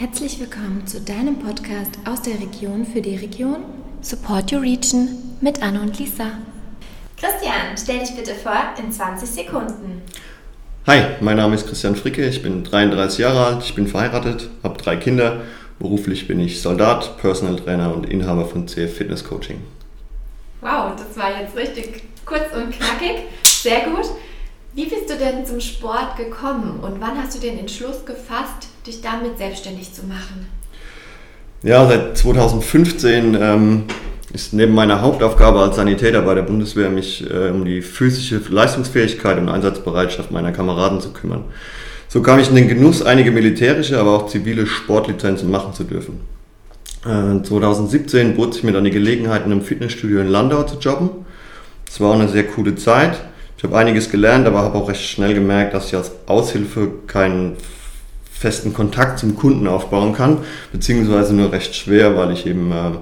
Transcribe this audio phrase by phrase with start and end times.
[0.00, 3.64] Herzlich willkommen zu deinem Podcast aus der Region für die Region
[4.00, 5.10] Support Your Region
[5.42, 6.38] mit Anne und Lisa.
[7.18, 10.00] Christian, stell dich bitte vor in 20 Sekunden.
[10.86, 14.78] Hi, mein Name ist Christian Fricke, ich bin 33 Jahre alt, ich bin verheiratet, habe
[14.82, 15.42] drei Kinder.
[15.78, 19.60] Beruflich bin ich Soldat, Personal Trainer und Inhaber von CF Fitness Coaching.
[20.62, 23.24] Wow, das war jetzt richtig kurz und knackig.
[23.44, 24.06] Sehr gut.
[24.72, 29.00] Wie bist du denn zum Sport gekommen und wann hast du den Entschluss gefasst, dich
[29.02, 30.46] damit selbstständig zu machen?
[31.62, 33.82] Ja, seit 2015 ähm,
[34.32, 39.38] ist neben meiner Hauptaufgabe als Sanitäter bei der Bundeswehr mich äh, um die physische Leistungsfähigkeit
[39.38, 41.44] und Einsatzbereitschaft meiner Kameraden zu kümmern.
[42.08, 46.20] So kam ich in den Genuss, einige militärische, aber auch zivile Sportlizenzen machen zu dürfen.
[47.04, 51.10] Äh, 2017 bot sich mir dann die Gelegenheit, in einem Fitnessstudio in Landau zu jobben.
[51.86, 53.20] Das war auch eine sehr coole Zeit.
[53.58, 57.56] Ich habe einiges gelernt, aber habe auch recht schnell gemerkt, dass ich als Aushilfe keinen
[58.40, 60.38] festen Kontakt zum Kunden aufbauen kann,
[60.72, 62.92] beziehungsweise nur recht schwer, weil ich eben äh,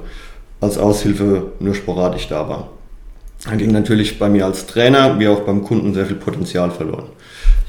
[0.61, 2.71] als Aushilfe nur sporadisch da war.
[3.45, 7.07] Da ging natürlich bei mir als Trainer wie auch beim Kunden sehr viel Potenzial verloren.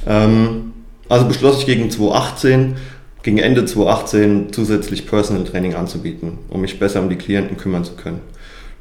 [0.07, 0.73] Ähm,
[1.09, 2.77] also beschloss ich gegen 2018,
[3.21, 7.93] gegen Ende 2018 zusätzlich Personal Training anzubieten, um mich besser um die Klienten kümmern zu
[7.93, 8.21] können.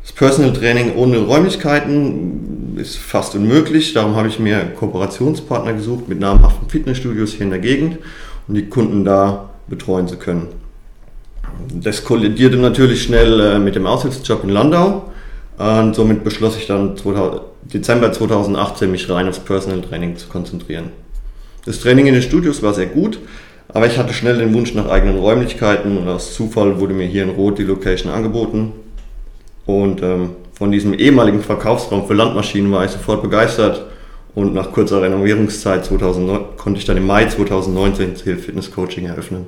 [0.02, 3.92] Das Personal Training ohne Räumlichkeiten ist fast unmöglich.
[3.92, 7.98] Darum habe ich mir Kooperationspartner gesucht mit namhaften Fitnessstudios hier in der Gegend,
[8.48, 10.48] um die Kunden da betreuen zu können.
[11.72, 15.10] Das kollidierte natürlich schnell äh, mit dem Aushilfsjob in Landau
[15.58, 20.90] und somit beschloss ich dann 2000, Dezember 2018 mich rein aufs Personal Training zu konzentrieren.
[21.66, 23.18] Das Training in den Studios war sehr gut,
[23.68, 27.24] aber ich hatte schnell den Wunsch nach eigenen Räumlichkeiten und aus Zufall wurde mir hier
[27.24, 28.72] in Rot die Location angeboten.
[29.66, 33.84] Und ähm, von diesem ehemaligen Verkaufsraum für Landmaschinen war ich sofort begeistert.
[34.38, 39.46] Und nach kurzer Renovierungszeit 2009, konnte ich dann im Mai 2019 CL Fitness Coaching eröffnen.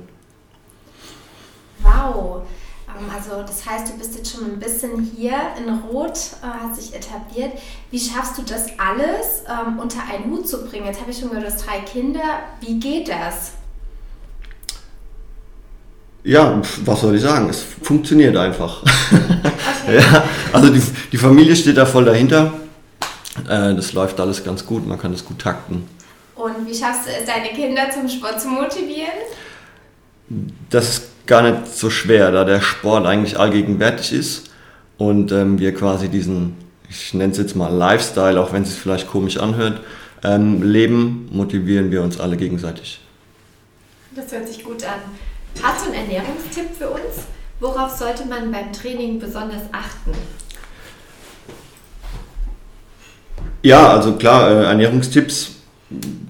[1.81, 2.41] Wow.
[2.89, 6.81] Ähm, also das heißt, du bist jetzt schon ein bisschen hier in Rot, äh, hast
[6.81, 7.53] sich etabliert.
[7.89, 10.87] Wie schaffst du das alles ähm, unter einen Hut zu bringen?
[10.87, 12.41] Jetzt habe ich schon gehört, du hast drei Kinder.
[12.59, 13.53] Wie geht das?
[16.25, 17.47] Ja, was soll ich sagen?
[17.49, 18.83] Es funktioniert einfach.
[19.83, 19.97] Okay.
[19.99, 20.81] ja, also die,
[21.11, 22.53] die Familie steht da voll dahinter.
[23.51, 25.87] Äh, das läuft alles ganz gut, man kann es gut takten.
[26.35, 29.11] Und wie schaffst du es, deine Kinder zum Sport zu motivieren?
[30.69, 34.49] Das ist gar nicht so schwer, da der Sport eigentlich allgegenwärtig ist
[34.97, 36.55] und ähm, wir quasi diesen,
[36.89, 39.81] ich nenne es jetzt mal Lifestyle, auch wenn es sich vielleicht komisch anhört,
[40.23, 43.01] ähm, leben, motivieren wir uns alle gegenseitig.
[44.15, 45.01] Das hört sich gut an.
[45.61, 47.25] Hast du einen Ernährungstipp für uns?
[47.59, 50.11] Worauf sollte man beim Training besonders achten?
[53.63, 55.55] Ja, also klar, äh, Ernährungstipps,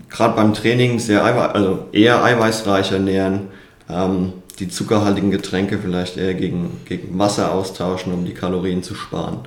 [0.10, 3.48] gerade beim Training sehr also eher eiweißreich ernähren,
[3.90, 9.40] ähm, die zuckerhaltigen Getränke vielleicht eher gegen, gegen Wasser austauschen, um die Kalorien zu sparen.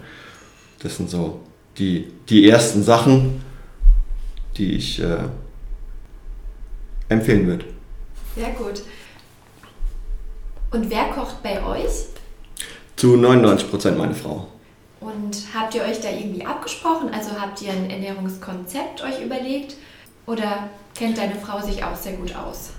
[0.83, 1.41] Das sind so
[1.79, 3.43] die, die ersten Sachen,
[4.57, 5.19] die ich äh,
[7.09, 7.67] empfehlen würde.
[8.35, 8.83] Sehr gut.
[10.71, 11.91] Und wer kocht bei euch?
[12.97, 14.49] Zu 99 Prozent meine Frau.
[15.05, 17.11] Und habt ihr euch da irgendwie abgesprochen?
[17.13, 19.77] Also habt ihr ein Ernährungskonzept euch überlegt?
[20.27, 22.71] Oder kennt deine Frau sich auch sehr gut aus?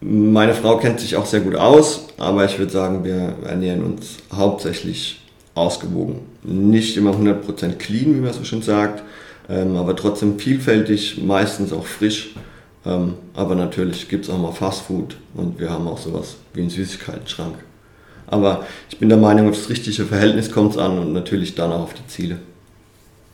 [0.00, 4.18] Meine Frau kennt sich auch sehr gut aus, aber ich würde sagen, wir ernähren uns
[4.32, 5.22] hauptsächlich
[5.56, 6.20] ausgewogen.
[6.44, 9.02] Nicht immer 100% clean, wie man so schön sagt,
[9.48, 12.34] ähm, aber trotzdem vielfältig, meistens auch frisch.
[12.84, 16.70] Ähm, aber natürlich gibt es auch mal Fastfood und wir haben auch sowas wie einen
[16.70, 17.56] Süßigkeitenschrank.
[18.26, 21.72] Aber ich bin der Meinung, auf das richtige Verhältnis kommt es an und natürlich dann
[21.72, 22.38] auch auf die Ziele.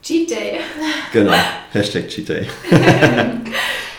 [0.02, 0.58] Cheat Day.
[1.12, 1.32] Genau,
[1.72, 2.46] Hashtag Cheat Day.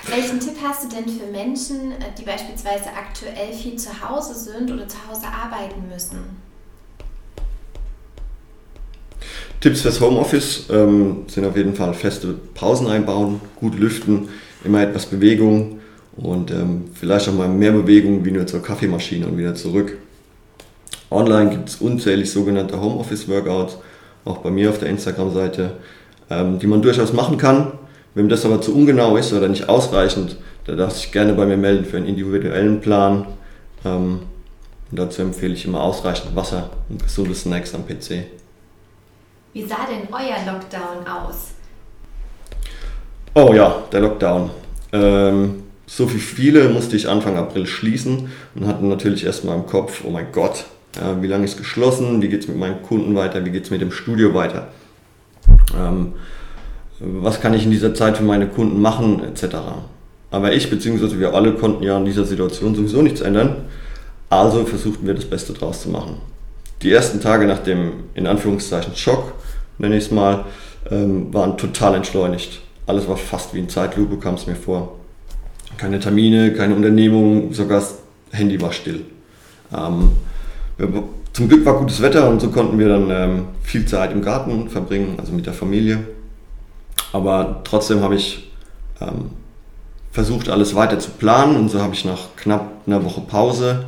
[0.08, 4.70] Welchen Tipp hast du denn für Menschen, äh, die beispielsweise aktuell viel zu Hause sind
[4.70, 6.20] oder zu Hause arbeiten müssen?
[9.62, 14.28] Tipps fürs Homeoffice ähm, sind auf jeden Fall feste Pausen einbauen, gut lüften,
[14.66, 15.80] immer etwas Bewegung
[16.18, 19.98] und ähm, vielleicht auch mal mehr Bewegung wie nur zur Kaffeemaschine und wieder zurück.
[21.14, 23.78] Online gibt es unzählig sogenannte Homeoffice-Workouts,
[24.26, 25.72] auch bei mir auf der Instagram-Seite,
[26.30, 27.74] ähm, die man durchaus machen kann.
[28.16, 31.58] Wenn das aber zu ungenau ist oder nicht ausreichend, da darf sich gerne bei mir
[31.58, 33.26] melden für einen individuellen Plan.
[33.84, 34.22] Ähm,
[34.92, 38.26] und dazu empfehle ich immer ausreichend Wasser und gesunde Snacks am PC.
[39.54, 41.52] Wie sah denn euer Lockdown aus?
[43.36, 44.52] Oh ja, der Lockdown.
[44.92, 50.04] Ähm, so wie viele musste ich Anfang April schließen und hatte natürlich erstmal im Kopf,
[50.06, 53.46] oh mein Gott, ja, wie lange ist geschlossen, wie geht es mit meinen Kunden weiter,
[53.46, 54.70] wie geht es mit dem Studio weiter.
[55.76, 56.14] Ähm,
[57.00, 59.56] was kann ich in dieser Zeit für meine Kunden machen, etc.
[60.32, 61.20] Aber ich bzw.
[61.20, 63.56] wir alle konnten ja in dieser Situation sowieso nichts ändern.
[64.30, 66.18] Also versuchten wir das Beste draus zu machen.
[66.82, 69.34] Die ersten Tage nach dem, in Anführungszeichen, Schock,
[69.78, 70.46] nenne ich es mal,
[70.90, 72.62] ähm, waren total entschleunigt.
[72.86, 74.96] Alles war fast wie in Zeitlupe, kam es mir vor.
[75.78, 78.00] Keine Termine, keine Unternehmungen, sogar das
[78.32, 79.06] Handy war still.
[79.76, 80.12] Ähm,
[81.34, 84.70] zum Glück war gutes Wetter und so konnten wir dann ähm, viel Zeit im Garten
[84.70, 86.00] verbringen, also mit der Familie.
[87.12, 88.52] Aber trotzdem habe ich
[89.02, 89.32] ähm,
[90.12, 93.86] versucht, alles weiter zu planen und so habe ich nach knapp einer Woche Pause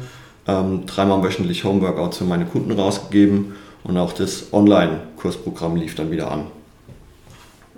[0.47, 3.53] ähm, dreimal wöchentlich Homeworkouts für meine Kunden rausgegeben
[3.83, 6.45] und auch das Online-Kursprogramm lief dann wieder an.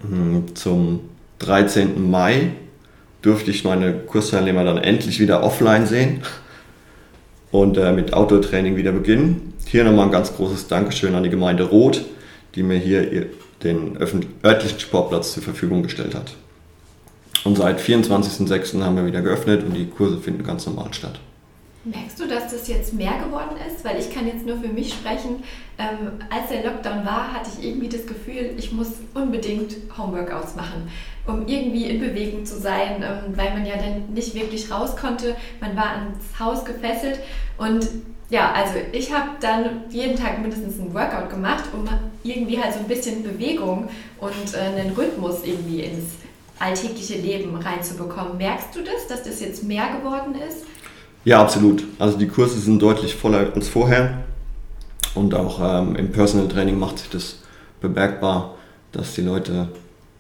[0.03, 1.01] Mhm, zum
[1.39, 2.09] 13.
[2.09, 2.51] Mai
[3.21, 6.21] durfte ich meine Kursteilnehmer dann endlich wieder offline sehen
[7.51, 9.53] und äh, mit Outdoor-Training wieder beginnen.
[9.65, 12.05] Hier nochmal ein ganz großes Dankeschön an die Gemeinde Roth,
[12.55, 13.27] die mir hier
[13.63, 13.97] den
[14.43, 16.35] örtlichen Sportplatz zur Verfügung gestellt hat.
[17.43, 18.81] Und seit 24.06.
[18.81, 21.19] haben wir wieder geöffnet und die Kurse finden ganz normal statt.
[21.83, 23.85] Merkst du, dass das jetzt mehr geworden ist?
[23.85, 25.43] Weil ich kann jetzt nur für mich sprechen.
[25.77, 30.89] Ähm, als der Lockdown war, hatte ich irgendwie das Gefühl, ich muss unbedingt Homeworkouts machen,
[31.25, 35.35] um irgendwie in Bewegung zu sein, ähm, weil man ja dann nicht wirklich raus konnte.
[35.61, 37.19] Man war ans Haus gefesselt
[37.57, 37.87] und
[38.29, 41.87] ja, also ich habe dann jeden Tag mindestens ein Workout gemacht, um
[42.23, 43.87] irgendwie halt so ein bisschen Bewegung
[44.19, 46.05] und äh, einen Rhythmus irgendwie ins
[46.59, 48.37] alltägliche Leben reinzubekommen.
[48.37, 50.65] Merkst du das, dass das jetzt mehr geworden ist?
[51.27, 51.83] Ja, absolut.
[51.99, 54.23] Also die Kurse sind deutlich voller als vorher.
[55.13, 57.39] Und auch ähm, im Personal Training macht sich das
[57.81, 58.55] bemerkbar,
[58.93, 59.67] dass die Leute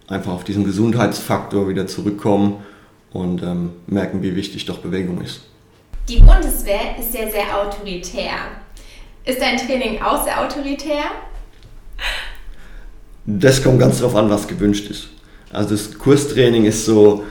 [0.09, 2.57] einfach auf diesen Gesundheitsfaktor wieder zurückkommen
[3.13, 5.43] und ähm, merken, wie wichtig doch Bewegung ist.
[6.09, 8.33] Die Bundeswehr ist sehr, sehr autoritär.
[9.23, 11.05] Ist dein Training auch sehr autoritär?
[13.25, 15.07] Das kommt ganz darauf an, was gewünscht ist.
[15.53, 17.23] Also das Kurstraining ist so,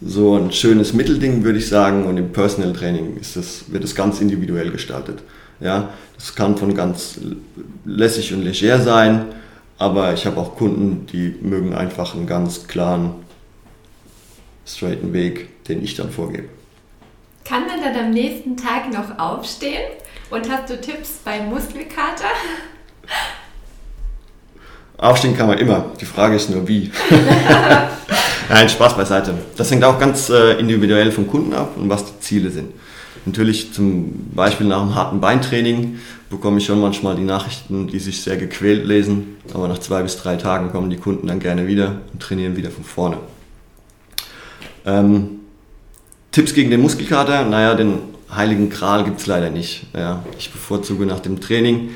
[0.00, 2.04] so ein schönes Mittelding, würde ich sagen.
[2.04, 5.22] Und im Personal Training ist das, wird es ganz individuell gestaltet.
[5.60, 7.18] Ja, das kann von ganz
[7.84, 9.26] lässig und leger sein,
[9.76, 13.14] aber ich habe auch Kunden, die mögen einfach einen ganz klaren,
[14.64, 16.48] straighten Weg, den ich dann vorgebe.
[17.44, 19.90] Kann man dann am nächsten Tag noch aufstehen?
[20.30, 22.28] Und hast du Tipps bei Muskelkater?
[24.98, 25.92] Aufstehen kann man immer.
[26.00, 26.90] Die Frage ist nur wie.
[28.48, 29.34] Nein, Spaß beiseite.
[29.56, 32.72] Das hängt auch ganz äh, individuell vom Kunden ab und was die Ziele sind.
[33.26, 35.98] Natürlich zum Beispiel nach einem harten Beintraining
[36.30, 40.16] bekomme ich schon manchmal die Nachrichten, die sich sehr gequält lesen, aber nach zwei bis
[40.16, 43.18] drei Tagen kommen die Kunden dann gerne wieder und trainieren wieder von vorne.
[44.86, 45.40] Ähm,
[46.30, 47.44] Tipps gegen den Muskelkater?
[47.44, 47.98] Naja, den
[48.34, 49.86] heiligen Kral gibt es leider nicht.
[49.94, 51.90] Ja, ich bevorzuge nach dem Training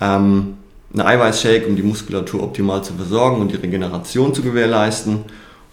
[0.00, 0.58] ähm,
[0.92, 5.24] einen Eiweißshake, um die Muskulatur optimal zu versorgen und die Regeneration zu gewährleisten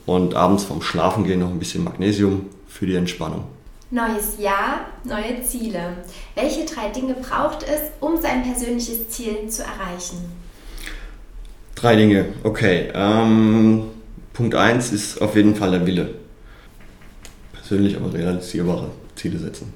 [0.05, 3.45] und abends vorm Schlafengehen noch ein bisschen Magnesium für die Entspannung.
[3.91, 5.97] Neues Jahr, neue Ziele.
[6.35, 10.17] Welche drei Dinge braucht es, um sein persönliches Ziel zu erreichen?
[11.75, 12.89] Drei Dinge, okay.
[12.93, 13.83] Ähm,
[14.33, 16.15] Punkt 1 ist auf jeden Fall der Wille.
[17.53, 19.71] Persönlich aber realisierbare Ziele setzen.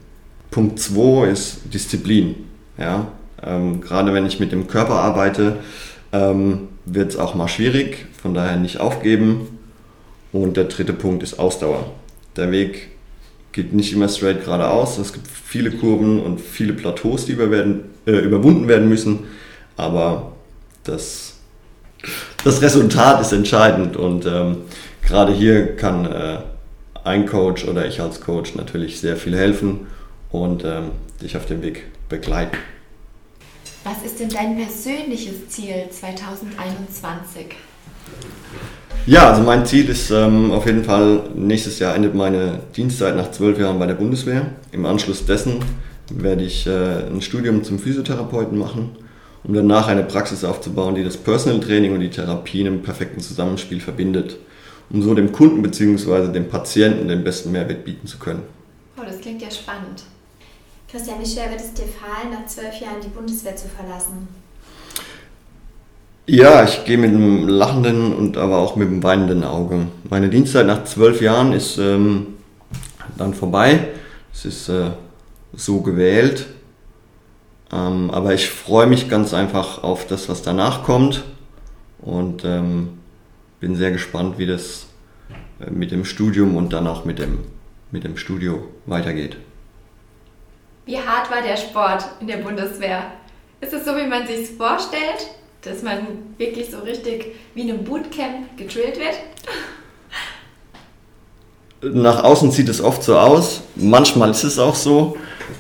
[0.52, 2.36] Punkt 2 ist Disziplin.
[2.78, 3.12] Ja?
[3.44, 5.58] Ähm, gerade wenn ich mit dem Körper arbeite,
[6.12, 9.59] ähm, wird es auch mal schwierig, von daher nicht aufgeben
[10.32, 11.92] und der dritte Punkt ist Ausdauer.
[12.36, 12.90] Der Weg
[13.52, 14.98] geht nicht immer straight geradeaus.
[14.98, 17.72] Es gibt viele Kurven und viele Plateaus, die über äh,
[18.06, 19.26] überwunden werden müssen.
[19.76, 20.34] Aber
[20.84, 21.36] das,
[22.44, 23.98] das Resultat ist entscheidend.
[23.98, 24.58] Und ähm,
[25.02, 26.40] gerade hier kann äh,
[27.04, 29.88] ein Coach oder ich als Coach natürlich sehr viel helfen
[30.32, 32.58] und ähm, dich auf dem Weg begleiten.
[33.84, 37.56] Was ist denn dein persönliches Ziel 2021?
[39.10, 43.32] Ja, also mein Ziel ist ähm, auf jeden Fall, nächstes Jahr endet meine Dienstzeit nach
[43.32, 44.52] zwölf Jahren bei der Bundeswehr.
[44.72, 45.66] Im Anschluss dessen
[46.12, 48.96] werde ich äh, ein Studium zum Physiotherapeuten machen,
[49.44, 53.80] um danach eine Praxis aufzubauen, die das Personal Training und die Therapien im perfekten Zusammenspiel
[53.80, 54.38] verbindet,
[54.92, 56.32] um so dem Kunden bzw.
[56.32, 58.44] dem Patienten den besten Mehrwert bieten zu können.
[58.96, 60.04] Oh, das klingt ja spannend.
[60.88, 64.28] Christian, wie schwer wird es dir fallen, nach zwölf Jahren die Bundeswehr zu verlassen?
[66.32, 69.88] Ja, ich gehe mit einem lachenden und aber auch mit einem weinenden Auge.
[70.12, 72.38] Meine Dienstzeit nach zwölf Jahren ist ähm,
[73.18, 73.88] dann vorbei.
[74.32, 74.92] Es ist äh,
[75.54, 76.46] so gewählt.
[77.72, 81.24] Ähm, aber ich freue mich ganz einfach auf das, was danach kommt.
[81.98, 83.00] Und ähm,
[83.60, 84.86] bin sehr gespannt, wie das
[85.60, 87.40] äh, mit dem Studium und dann auch mit dem,
[87.90, 89.36] mit dem Studio weitergeht.
[90.86, 93.14] Wie hart war der Sport in der Bundeswehr?
[93.62, 95.39] Ist es so, wie man sich vorstellt?
[95.62, 96.00] Dass man
[96.38, 99.16] wirklich so richtig wie in einem Bootcamp gedrillt wird?
[101.82, 105.18] nach außen sieht es oft so aus, manchmal ist es auch so,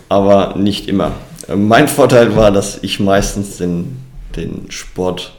[0.09, 1.13] aber nicht immer.
[1.55, 3.97] Mein Vorteil war, dass ich meistens den,
[4.35, 5.33] den Sport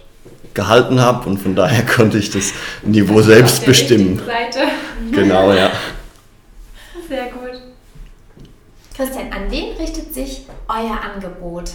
[0.54, 2.52] gehalten habe und von daher konnte ich das
[2.82, 4.18] Niveau selbst bestimmen.
[4.18, 4.66] Seite.
[5.12, 5.70] Genau, ja.
[7.08, 7.60] Sehr gut.
[8.96, 11.70] Christian, an wen richtet sich euer Angebot?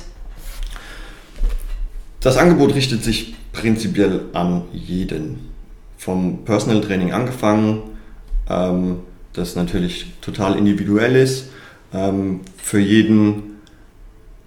[2.25, 5.51] Das Angebot richtet sich prinzipiell an jeden.
[5.96, 7.84] Vom Personal Training angefangen,
[8.50, 9.01] ähm,
[9.34, 11.51] das natürlich total individuell ist,
[11.94, 13.60] ähm, für jeden,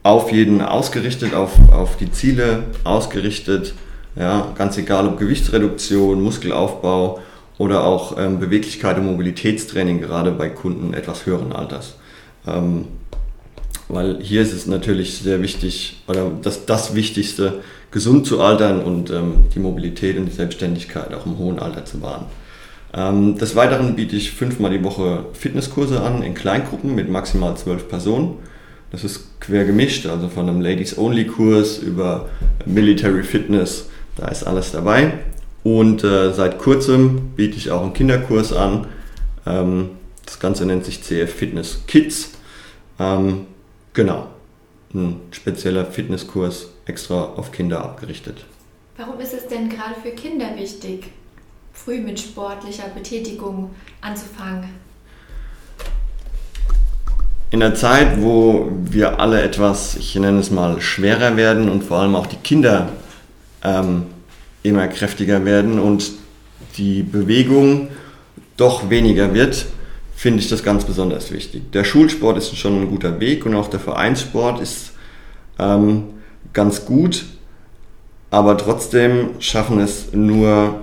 [0.02, 3.74] auf jeden ausgerichtet, auf, auf die Ziele ausgerichtet.
[4.16, 7.20] Ja, ganz egal ob Gewichtsreduktion, Muskelaufbau
[7.58, 11.94] oder auch ähm, Beweglichkeit und Mobilitätstraining, gerade bei Kunden etwas höheren Alters.
[12.44, 12.86] Ähm,
[13.88, 17.60] weil hier ist es natürlich sehr wichtig, oder das, das Wichtigste,
[17.90, 22.02] gesund zu altern und ähm, die Mobilität und die Selbstständigkeit auch im hohen Alter zu
[22.02, 22.26] wahren.
[22.92, 27.88] Ähm, des Weiteren biete ich fünfmal die Woche Fitnesskurse an in Kleingruppen mit maximal zwölf
[27.88, 28.36] Personen.
[28.90, 32.28] Das ist quer gemischt, also von einem Ladies-Only-Kurs über
[32.64, 35.14] Military Fitness, da ist alles dabei.
[35.62, 38.86] Und äh, seit kurzem biete ich auch einen Kinderkurs an.
[39.46, 39.90] Ähm,
[40.24, 42.30] das Ganze nennt sich CF Fitness Kids.
[42.98, 43.46] Ähm,
[43.98, 44.28] genau,
[44.94, 48.44] ein spezieller Fitnesskurs extra auf Kinder abgerichtet.
[48.96, 51.10] Warum ist es denn gerade für Kinder wichtig,
[51.72, 54.70] früh mit sportlicher Betätigung anzufangen?
[57.50, 61.98] In der Zeit, wo wir alle etwas, ich nenne es mal, schwerer werden und vor
[61.98, 62.90] allem auch die Kinder
[63.64, 64.06] ähm,
[64.62, 66.12] immer kräftiger werden und
[66.76, 67.88] die Bewegung
[68.56, 69.66] doch weniger wird,
[70.18, 71.70] finde ich das ganz besonders wichtig.
[71.70, 74.90] Der Schulsport ist schon ein guter Weg und auch der Vereinssport ist
[75.60, 76.06] ähm,
[76.52, 77.24] ganz gut,
[78.28, 80.80] aber trotzdem schaffen es nur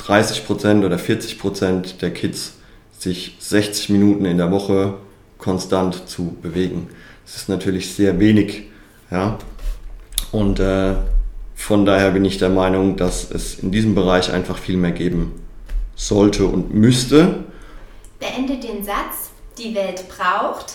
[0.00, 2.54] 30% oder 40% der Kids,
[2.98, 4.94] sich 60 Minuten in der Woche
[5.38, 6.88] konstant zu bewegen.
[7.24, 8.64] Das ist natürlich sehr wenig.
[9.08, 9.38] Ja?
[10.32, 10.94] Und äh,
[11.54, 15.30] von daher bin ich der Meinung, dass es in diesem Bereich einfach viel mehr geben
[15.94, 17.44] sollte und müsste.
[18.18, 20.74] Beende den Satz, die Welt braucht.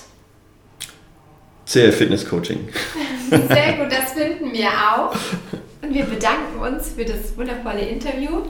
[1.65, 2.67] CF Fitness Coaching.
[3.29, 5.15] Sehr gut, das finden wir auch.
[5.81, 8.41] Und wir bedanken uns für das wundervolle Interview.